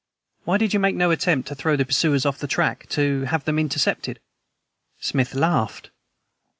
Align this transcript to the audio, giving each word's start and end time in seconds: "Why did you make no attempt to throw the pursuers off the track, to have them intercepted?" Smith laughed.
"Why 0.45 0.57
did 0.57 0.73
you 0.73 0.79
make 0.79 0.95
no 0.95 1.11
attempt 1.11 1.47
to 1.49 1.53
throw 1.53 1.75
the 1.75 1.85
pursuers 1.85 2.25
off 2.25 2.39
the 2.39 2.47
track, 2.47 2.89
to 2.89 3.25
have 3.25 3.45
them 3.45 3.59
intercepted?" 3.59 4.19
Smith 4.99 5.35
laughed. 5.35 5.91